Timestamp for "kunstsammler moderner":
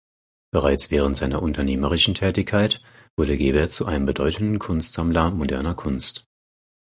4.57-5.75